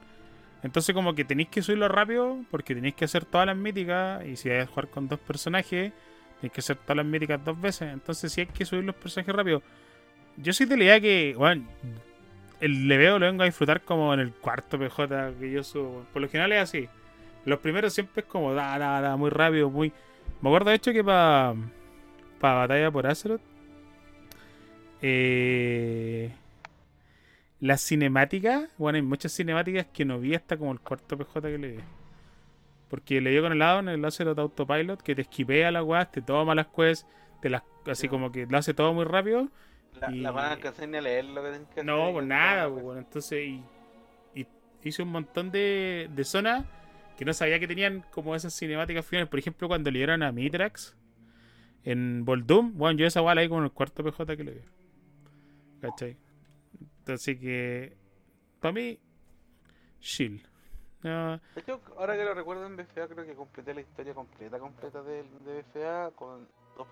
[0.63, 4.37] Entonces como que tenéis que subirlo rápido porque tenéis que hacer todas las míticas y
[4.37, 5.93] si vais a jugar con dos personajes,
[6.41, 7.93] tenéis que hacer todas las míticas dos veces.
[7.93, 9.63] Entonces si hay que subir los personajes rápido.
[10.37, 11.67] Yo soy de la idea que, bueno,
[12.61, 16.07] el leveo lo vengo a disfrutar como en el cuarto PJ que yo subo.
[16.13, 16.89] Por lo general es así.
[17.45, 19.93] Los primeros siempre es como da, da, da, muy rápido, muy.
[20.41, 21.55] Me acuerdo de hecho que para
[22.41, 23.41] para batalla por Azeroth.
[25.03, 26.31] Eh,
[27.61, 31.59] las cinemáticas, bueno, hay muchas cinemáticas que no vi hasta como el cuarto PJ que
[31.59, 31.79] le vi.
[32.89, 36.11] Porque le dio con el lado en el Azeroth Autopilot que te esquipea la weá,
[36.11, 37.07] te toma las quests,
[37.43, 38.09] te las, así Sí.
[38.09, 39.49] como que lo hace todo muy rápido.
[40.01, 42.27] La, Y- la van a alcanzar ni a leer lo que tienen que No, pues
[42.27, 42.85] nada, pues, pues.
[42.85, 43.63] bueno, entonces y,
[44.35, 44.47] y
[44.85, 46.65] hice un montón de, de zonas
[47.19, 49.29] que no sabía que tenían como esas cinemáticas finales.
[49.29, 50.97] Por ejemplo, cuando le dieron a Mitrax
[51.85, 54.53] en Voldum, bueno, yo esa weá la vi como en el cuarto PJ que le
[54.53, 54.61] vi.
[55.81, 56.17] ¿Cachai?
[56.99, 57.97] Entonces que,
[58.61, 58.99] para mí,
[60.01, 60.47] chill.
[61.55, 65.23] Hecho, ahora que lo recuerdo en BFA, creo que completé la historia completa, completa de,
[65.23, 66.89] BFA con dos.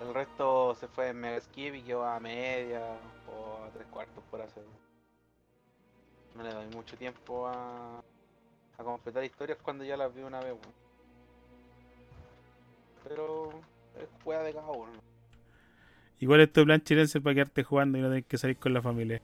[0.00, 2.96] El resto se fue en Mega Skip y quedó a media
[3.28, 4.64] o a tres cuartos por hacer.
[6.36, 7.98] No le doy mucho tiempo a,
[8.78, 10.89] a completar historias cuando ya las vi una vez, weón.
[13.04, 13.50] Pero
[13.94, 14.92] es juega de cada uno.
[16.20, 18.82] Igual es tu plan chilense para quedarte jugando y no tener que salir con la
[18.82, 19.20] familia.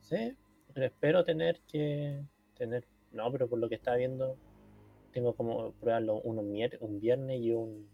[0.00, 0.36] Sí,
[0.72, 2.22] pero espero tener que
[2.56, 2.84] tener.
[3.12, 4.36] No, pero por lo que estaba viendo,
[5.12, 7.88] tengo como probarlo uno mier- un viernes y un,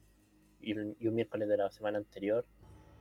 [0.60, 2.44] y un y un miércoles de la semana anterior.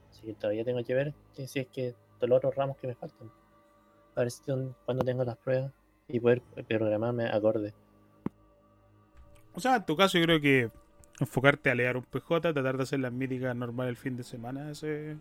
[0.10, 2.88] Así que todavía tengo que ver que si es que todos los otros ramos que
[2.88, 3.32] me faltan.
[4.16, 4.44] A ver si
[4.86, 5.74] cuando tengo las pruebas
[6.08, 7.74] y poder programarme acorde.
[9.54, 10.70] O sea, en tu caso yo creo que
[11.20, 14.66] enfocarte a leer un PJ, tratar de hacer las míticas normales el fin de semana
[14.66, 15.18] de, ese-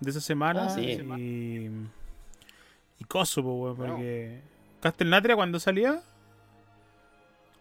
[0.00, 0.66] de esa semana.
[0.66, 0.82] Ah, sí.
[1.16, 1.70] Y,
[2.98, 3.94] y coso, weón, Bueno.
[3.94, 4.40] porque
[4.80, 6.00] Castelnatria cuando salía...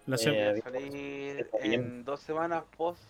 [0.08, 3.02] La se- Eh, salir en dos semanas post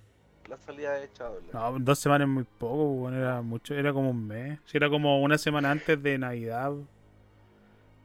[0.50, 1.54] la salida de Shadowlands.
[1.54, 4.60] No, dos semanas es muy poco, po, weón, era mucho, era como un mes.
[4.66, 6.72] Si era como una semana antes de Navidad.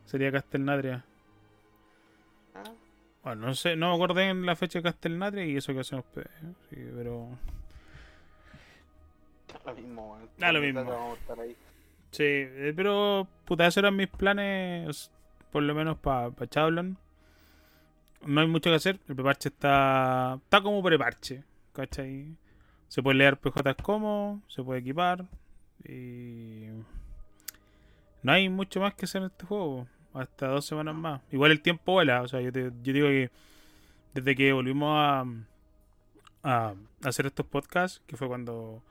[0.07, 1.05] Sería Castelnatria.
[3.23, 6.05] Bueno, no sé, no me acordé en la fecha de Castelnatria y eso que hacemos,
[6.07, 6.25] pe-
[6.71, 7.29] sí, pero...
[9.65, 10.29] Lo mismo, weón.
[10.39, 10.81] Da lo mismo.
[10.81, 11.57] salga vamos a estar ahí.
[12.11, 15.11] Sí, eh, pero puta, esos eran mis planes,
[15.53, 16.99] por lo menos para pa Shadowlands.
[18.27, 22.37] No hay mucho que hacer, el preparche está está como preparche, ¿cachai?
[22.89, 25.25] Se puede leer PJ como, se puede equipar
[25.85, 26.67] y
[28.23, 31.23] no hay mucho más que hacer en este juego, hasta dos semanas más.
[31.31, 33.31] Igual el tiempo vuela, o sea, yo, te- yo digo que
[34.15, 35.25] desde que volvimos a,
[36.43, 38.83] a hacer estos podcasts, que fue cuando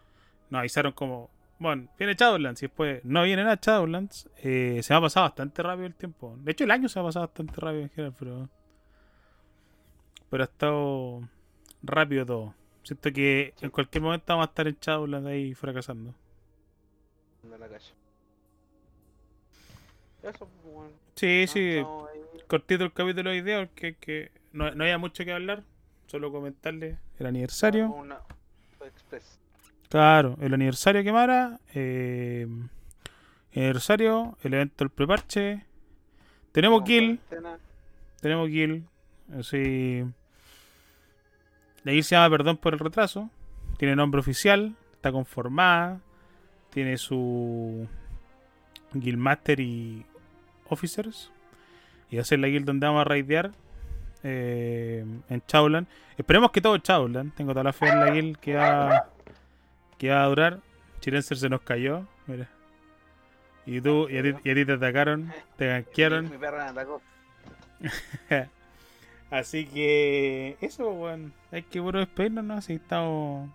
[0.49, 1.29] nos avisaron como,
[1.60, 5.62] bueno, viene Shadowlands y después no viene nada Shadowlands, eh, se me ha pasado bastante
[5.63, 6.36] rápido el tiempo.
[6.39, 8.49] De hecho, el año se ha pasado bastante rápido en general, pero.
[10.29, 11.21] Pero ha estado
[11.84, 12.55] rápido todo.
[12.84, 16.15] Siento que en cualquier momento vamos a estar en Shadowlands ahí fracasando.
[17.43, 17.93] de la calle.
[20.23, 20.91] Eso, weón.
[21.15, 21.84] Sí, sí, ahí.
[22.47, 25.63] cortito el capítulo de hoy día porque que no, no había mucho que hablar.
[26.07, 27.89] Solo comentarle el aniversario.
[27.89, 28.19] Una
[28.86, 29.39] express.
[29.89, 31.60] Claro, el aniversario que Mara.
[31.73, 32.47] Eh,
[33.53, 35.65] el aniversario, el evento del preparche.
[36.51, 37.19] Tenemos kill.
[37.19, 37.60] cuarentena.
[38.19, 38.86] Tenemos kill.
[39.38, 40.03] Así.
[41.84, 43.29] De ahí se llama Perdón por el retraso.
[43.77, 44.75] Tiene nombre oficial.
[44.93, 46.01] Está conformada.
[46.69, 47.88] Tiene su
[48.93, 50.05] Guildmaster y
[50.71, 51.31] Officers.
[52.10, 53.51] Y va a ser la guild donde vamos a raidear.
[54.23, 55.88] eh, en Chaulan.
[56.17, 57.31] Esperemos que todo Chaulan.
[57.31, 59.10] Tengo toda la fe en la guild que va,
[59.97, 60.60] que va a durar.
[60.99, 62.05] Chirenser se nos cayó.
[62.27, 62.47] Mira.
[63.65, 65.86] Y tú, y a ti, y a ti te atacaron, te
[66.21, 67.01] mi perra me atacó.
[69.31, 71.34] Así que eso, weón.
[71.51, 72.55] Hay que puro despedirnos, ¿no?
[72.55, 73.49] Así estamos.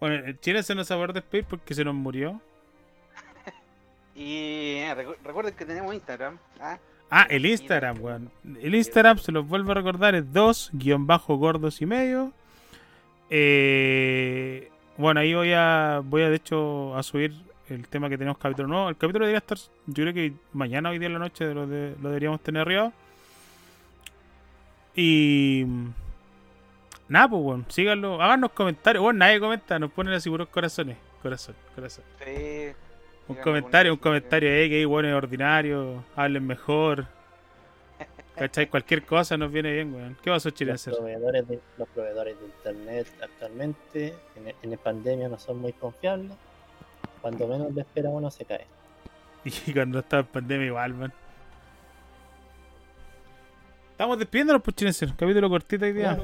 [0.00, 2.40] Bueno, el Chile se va a poder despedir porque se nos murió.
[4.16, 6.38] Y eh, recu- recuerden que tenemos Instagram.
[6.60, 6.78] ¿ah?
[7.10, 8.30] Ah, el Instagram, weón.
[8.60, 12.32] El Instagram, se los vuelvo a recordar, es 2 guion bajo gordos y medio.
[13.30, 17.34] Eh, bueno, ahí voy a, voy a de hecho a subir
[17.68, 18.88] el tema que tenemos capítulo nuevo.
[18.88, 21.94] El capítulo debería estar, yo creo que mañana, hoy día en la noche, lo, de-
[22.00, 22.92] lo deberíamos tener arriba.
[24.94, 25.66] Y
[27.08, 29.02] nada, pues bueno, síganlo, háganos comentarios.
[29.02, 30.96] Bueno, nadie comenta, nos ponen así puros corazones.
[31.22, 32.04] Corazón, corazón.
[32.24, 32.72] Sí.
[33.28, 37.06] Un comentario, un comentario ahí que bueno es ordinario, hablen mejor.
[38.36, 38.68] ¿Cachai?
[38.68, 40.16] Cualquier cosa nos viene bien, weón.
[40.22, 40.94] ¿Qué pasó, Los Chilenser?
[40.94, 46.32] proveedores, de, los proveedores de internet actualmente en, en la pandemia no son muy confiables.
[47.22, 48.66] Cuando menos lo espera uno se cae.
[49.66, 51.12] Y cuando estaba en pandemia igual, man.
[53.92, 55.14] Estamos despidiéndonos, pues, Chilenser.
[55.16, 56.18] Capítulo cortito hoy día.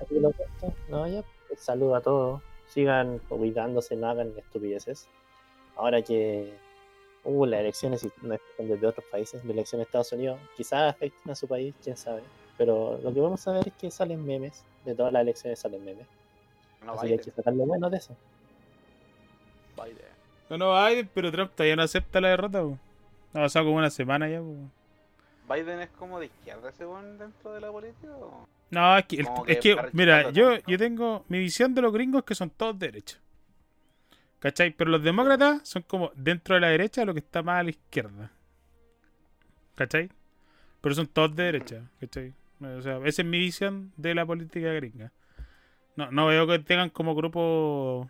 [0.00, 0.76] Capítulo corto.
[0.88, 2.42] No, ya, pues, saludo a todos.
[2.66, 5.08] Sigan cuidándose, no hagan estupideces.
[5.76, 6.52] Ahora que
[7.26, 11.32] Uh, las elecciones no dependen de otros países, la elección de Estados Unidos quizás afecten
[11.32, 12.22] a su país, quién sabe.
[12.58, 15.82] Pero lo que vamos a ver es que salen memes, de todas las elecciones salen
[15.82, 16.06] memes.
[16.84, 18.14] No, Así que hay Biden, que sacar lo bueno de eso.
[19.74, 19.96] Biden.
[20.50, 22.78] No, no, Biden, pero Trump todavía no acepta la derrota, po.
[23.32, 24.54] Ha pasado como una semana ya, po.
[25.54, 29.24] Biden es como de izquierda según dentro de la política o No, es que, el-
[29.26, 32.34] Como es que que para mira, yo, yo tengo mi visión de los gringos que
[32.34, 33.18] son todos de derecha.
[34.44, 34.72] ¿Cachai?
[34.76, 37.70] Pero los demócratas son como dentro de la derecha lo que está más a la
[37.70, 38.30] izquierda.
[39.74, 40.10] ¿Cachai?
[40.82, 41.88] Pero son todos de derecha.
[41.98, 42.34] ¿Cachai?
[42.60, 45.12] O sea, esa es mi visión de la política gringa.
[45.96, 48.06] No, no veo que tengan como grupos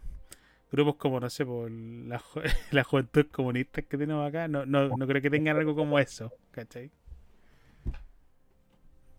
[0.72, 2.42] grupos como, no sé, por la, ju-
[2.72, 4.48] la juventud comunista que tenemos acá.
[4.48, 6.32] No, no, no creo que tengan algo como eso.
[6.50, 6.90] ¿Cachai?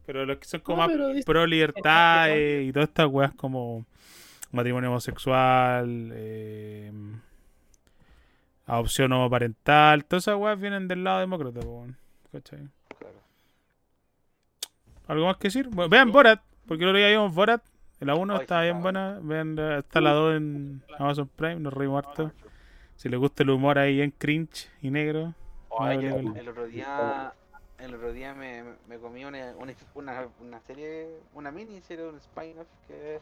[0.05, 3.85] Pero los que son como No, pro libertad eh, y todas estas weas como
[4.55, 6.91] matrimonio homosexual, eh,
[8.65, 11.97] adopción homoparental, todas esas weas vienen del lado demócrata, po, weón.
[12.31, 12.67] ¿cachai?
[12.97, 13.19] claro.
[15.07, 15.67] ¿Algo más que decir?
[15.69, 17.63] Bueno, vean Borat, porque el otro día vimos Borat,
[17.99, 22.05] la 1 Ay, está bien buena, vean, está la 2 en Amazon Prime, nos reímos
[22.05, 22.31] harto.
[22.95, 25.33] Si les gusta el humor ahí en cringe y negro,
[25.77, 27.33] Vale, el, el otro día,
[27.79, 32.17] el otro día me, me comí una, una, una, una serie, una mini serie, un
[32.17, 33.19] spin-off que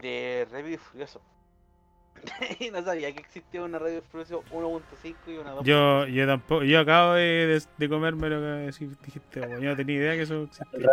[0.00, 1.20] de Rápido y Furioso.
[2.60, 5.64] y no sabía que existía una Rápido y Furioso 1.5 y una 2.
[5.64, 9.96] yo, yo tampoco, yo acabo de, de, de comerme lo que dijiste, yo no tenía
[9.96, 10.88] idea que eso existía.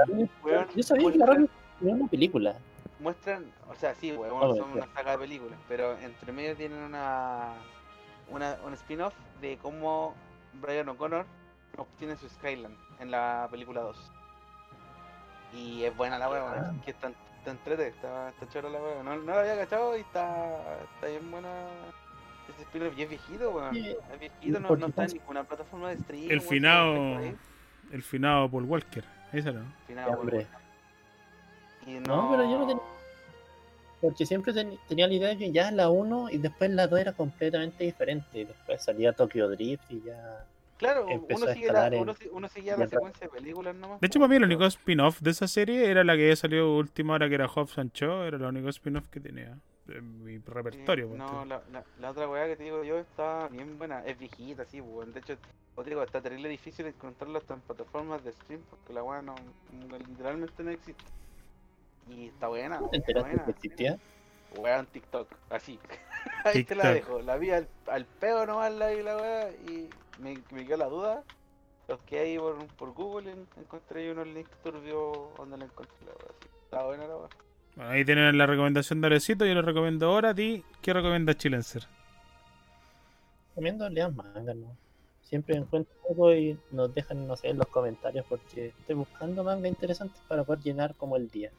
[0.75, 1.49] Yo sabía que la radio
[1.81, 2.55] era una película.
[2.99, 7.53] muestran, o sea, sí, Oh, son una saga de películas, pero entre medio tienen una,
[8.29, 10.13] una un spin-off de cómo
[10.61, 11.25] Brian O'Connor
[11.77, 14.11] obtiene su Skyland en la película 2.
[15.53, 16.29] Y es buena la Ah.
[16.29, 16.91] weón, que
[17.41, 19.05] está entrete, está, está chora la weón.
[19.05, 21.49] No, no la había cachado y está, está bien buena.
[22.49, 23.73] Ese y es viejito, weón.
[23.73, 26.29] Sí, Es viejito, no, no está en ninguna plataforma de streaming.
[26.29, 27.19] El finado-.
[27.91, 29.61] El finado Paul Walker, esa no.
[29.87, 30.23] Finado.
[31.85, 32.83] Y No, pero yo no tenía-
[33.99, 36.99] Porque siempre ten- tenía la idea de que ya la 1 y después la 2
[36.99, 38.39] era completamente diferente.
[38.39, 40.45] Y después salía Tokyo Drift y ya.
[40.81, 43.75] Claro, empezó uno a sigue, la, uno, si- uno seguía en la secuencia de películas
[43.75, 44.01] nomás.
[44.01, 46.75] De hecho, para mí el único spin-off de esa serie era la que había salido
[46.75, 50.37] última hora, que era Hobbs and Shaw, era el único spin-off que tenía en mi
[50.37, 51.07] Sí, repertorio.
[51.07, 54.17] pues, no, la, la, la otra weá que te digo yo está bien buena, es
[54.17, 55.13] viejita, sí, pues.
[55.13, 55.37] De hecho,
[55.75, 59.35] te digo, está terrible difícil encontrarla hasta en plataformas de stream porque la weá no,
[60.09, 61.03] literalmente no existe.
[62.09, 63.45] Y está buena, ¿Cómo te está enteraste buena.
[63.45, 63.97] que existía?
[64.55, 65.79] Weá en TikTok, así.
[66.45, 69.89] Ahí te la dejo, la vi al, al peo nomás la vi la weá y
[70.21, 71.23] me, me quedó la duda.
[71.87, 75.95] Los que hay por, por Google en- encontré ahí unos links turbios donde la encontré
[76.05, 76.11] la.
[76.63, 77.29] Está buena la weá.
[77.75, 80.63] Bueno, ahí tienen la recomendación de Alecito, yo le recomiendo ahora a ti.
[80.81, 81.87] ¿Qué recomiendas Chilenser?
[83.49, 84.75] Recomiendo lean manga, ¿no?
[85.23, 89.67] Siempre encuentro algo y nos dejan, no sé, en los comentarios porque estoy buscando manga
[89.67, 91.51] interesantes para poder llenar como el día.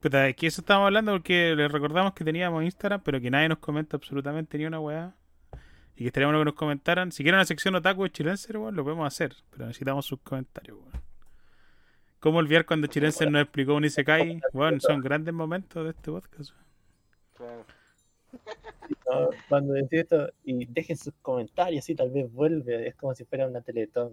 [0.00, 3.48] Puta, es que eso estábamos hablando porque les recordamos que teníamos Instagram, pero que nadie
[3.48, 5.14] nos comenta absolutamente ni una weá.
[5.96, 7.12] Y que estaría bueno que nos comentaran.
[7.12, 9.34] Si quieren una sección otaku de Chilenser, weón, lo podemos hacer.
[9.50, 11.02] Pero necesitamos sus comentarios, weón.
[12.20, 14.40] ¿Cómo olvidar cuando Chilenser nos explicó un Isekai?
[14.52, 16.52] Bueno, son grandes momentos de este podcast.
[17.34, 17.64] Claro.
[19.10, 19.30] ¿no?
[19.48, 23.46] Cuando decís esto y dejen sus comentarios y tal vez vuelve, es como si fuera
[23.46, 24.12] una teletón.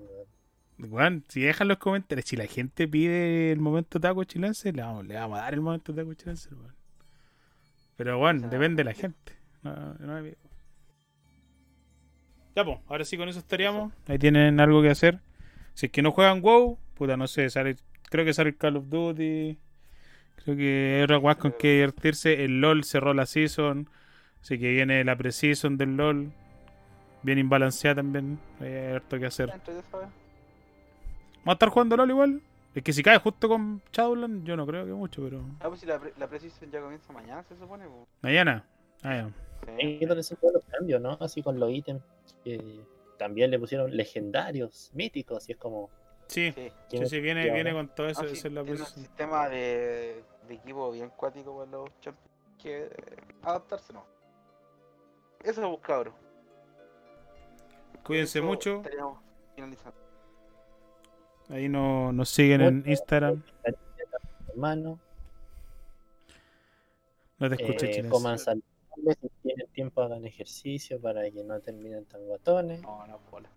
[0.79, 4.83] Weón, si dejan los comentarios, si la gente pide el momento otaku de Chilenser, le
[4.83, 6.75] vamos, le vamos a dar el momento Chilenser, weón.
[7.97, 9.33] Pero bueno, depende de la gente.
[9.63, 10.23] No, no
[12.57, 13.93] Ya, pues, ahora sí con eso estaríamos.
[14.07, 15.19] Ahí tienen algo que hacer.
[15.75, 17.75] Si es que no juegan WoW, puta, no sé, sale,
[18.09, 19.59] creo que sale el Call of Duty.
[20.37, 22.43] Creo que hay otra weas con que divertirse.
[22.43, 23.87] El LOL cerró la season.
[24.41, 26.31] Así que viene la pre-season del LOL.
[27.21, 28.39] Bien imbalanceada también.
[28.59, 29.49] Hay harto que hacer.
[29.49, 30.09] ¿Vamos
[31.45, 32.41] a estar jugando LOL igual?
[32.73, 35.45] Es que si cae justo con Shadowland, yo no creo que mucho, pero.
[35.59, 36.27] Ah, pues si la, pre- la
[36.71, 37.85] ya comienza mañana, se supone.
[37.85, 38.07] pues.
[38.23, 38.63] Mañana.
[39.03, 39.46] Ah, ya.
[39.67, 40.03] Ahí Sí.
[40.03, 41.17] es donde se todos los cambios, ¿no?
[41.19, 42.01] Así con los ítems
[42.43, 42.79] que
[43.17, 45.89] también le pusieron legendarios, míticos, y es como.
[46.27, 46.71] Sí, Sí.
[46.89, 48.21] sí, sí, viene, viene con todo eso.
[48.23, 52.29] Ah, sí, es la un sistema de, de equipo bien cuático para los champions
[52.62, 52.89] que eh,
[53.43, 54.05] adaptarse, ¿no?
[55.43, 56.13] Eso es buscar, bro.
[58.03, 58.77] Cuídense Eso mucho.
[58.77, 59.19] estaríamos
[59.55, 59.97] finalizando.
[61.49, 62.83] Ahí no, nos siguen en.
[62.85, 63.41] Instagram.
[64.49, 64.99] Hermano,
[67.39, 67.91] No te escucho, eh,
[69.21, 72.81] si tienen tiempo hagan ejercicio para que no terminen tan guatones.
[72.81, 73.50] No, no, bola.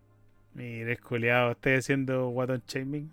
[0.55, 3.13] Mire, esculeado, estoy haciendo Waton Shaming.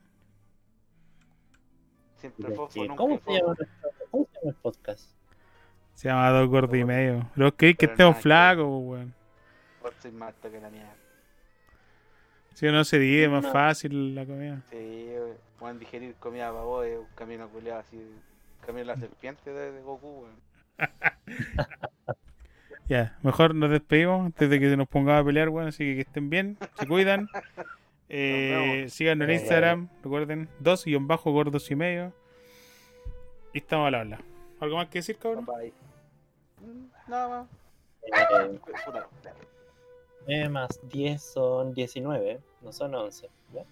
[2.18, 5.12] Siempre fofo, nunca ¿Cómo, se llama nuestro- ¿Cómo se llama el podcast?
[5.94, 7.30] Se llama Dos Gordos y Medio.
[7.36, 9.14] Pero que que estemos flacos, weón.
[10.02, 10.96] soy más alto que la mierda.
[12.54, 14.64] Si no se divide más fácil la comida.
[14.72, 15.10] Sí,
[15.62, 18.00] weón, digerir comida para vos es un camino culiado así.
[18.62, 20.47] Camino de la serpiente de, de Goku, weón.
[22.90, 25.68] Ya, mejor nos despedimos antes de que nos pongamos a pelear, weón.
[25.68, 27.28] Así que que estén bien, se cuidan.
[28.10, 32.14] Eh, síganos en Instagram, recuerden, dos guion bajo gordos y medio.
[33.54, 34.22] Y estamos al habla.
[34.62, 35.46] ¿Algo más que decir, cabrón?
[35.46, 35.74] Bye.
[36.62, 37.48] Mm, Nada más.
[38.04, 38.60] Eh,
[40.26, 43.30] 9 más 10 son 19, no son 11.
[43.54, 43.64] ¿ya?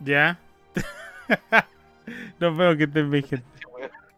[0.00, 0.38] Ya.
[2.38, 3.57] Nos vemos que estén bien, gente.